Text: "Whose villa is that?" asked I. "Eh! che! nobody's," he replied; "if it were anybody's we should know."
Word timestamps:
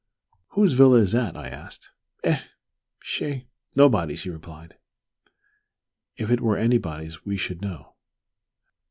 "Whose 0.53 0.73
villa 0.73 0.97
is 0.97 1.11
that?" 1.11 1.35
asked 1.35 1.91
I. 2.23 2.27
"Eh! 2.27 2.41
che! 3.03 3.45
nobody's," 3.75 4.23
he 4.23 4.31
replied; 4.31 4.79
"if 6.17 6.31
it 6.31 6.41
were 6.41 6.57
anybody's 6.57 7.23
we 7.23 7.37
should 7.37 7.61
know." 7.61 7.93